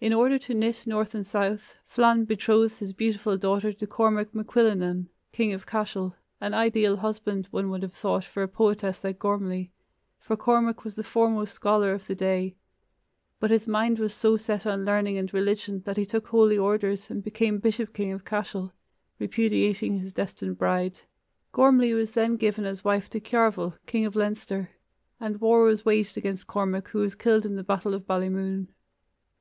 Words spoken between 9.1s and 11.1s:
Gormlai, for Cormac was the